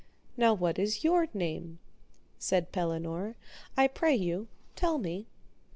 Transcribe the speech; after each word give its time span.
Now, 0.35 0.55
what 0.55 0.79
is 0.79 1.03
your 1.03 1.27
name? 1.31 1.77
said 2.39 2.71
Pellinore, 2.71 3.35
I 3.77 3.87
pray 3.87 4.15
you 4.15 4.47
tell 4.75 4.97
me. 4.97 5.27